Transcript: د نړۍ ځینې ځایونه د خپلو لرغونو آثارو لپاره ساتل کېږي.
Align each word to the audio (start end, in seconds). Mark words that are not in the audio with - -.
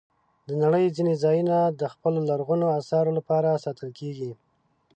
د 0.47 0.49
نړۍ 0.63 0.85
ځینې 0.95 1.13
ځایونه 1.23 1.57
د 1.79 1.81
خپلو 1.93 2.19
لرغونو 2.29 2.65
آثارو 2.79 3.11
لپاره 3.19 3.61
ساتل 3.65 3.89
کېږي. 3.99 4.31